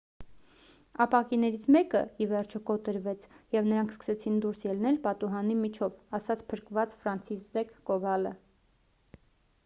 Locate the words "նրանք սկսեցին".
3.71-4.39